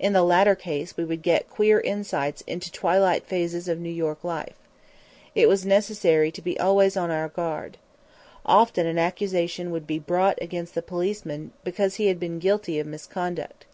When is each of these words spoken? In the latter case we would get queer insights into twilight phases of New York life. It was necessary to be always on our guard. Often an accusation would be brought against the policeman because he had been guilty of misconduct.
In 0.00 0.14
the 0.14 0.24
latter 0.24 0.56
case 0.56 0.96
we 0.96 1.04
would 1.04 1.22
get 1.22 1.48
queer 1.48 1.78
insights 1.80 2.40
into 2.44 2.72
twilight 2.72 3.24
phases 3.24 3.68
of 3.68 3.78
New 3.78 3.88
York 3.88 4.24
life. 4.24 4.56
It 5.32 5.48
was 5.48 5.64
necessary 5.64 6.32
to 6.32 6.42
be 6.42 6.58
always 6.58 6.96
on 6.96 7.12
our 7.12 7.28
guard. 7.28 7.76
Often 8.44 8.88
an 8.88 8.98
accusation 8.98 9.70
would 9.70 9.86
be 9.86 10.00
brought 10.00 10.38
against 10.42 10.74
the 10.74 10.82
policeman 10.82 11.52
because 11.62 11.94
he 11.94 12.08
had 12.08 12.18
been 12.18 12.40
guilty 12.40 12.80
of 12.80 12.86
misconduct. 12.88 13.64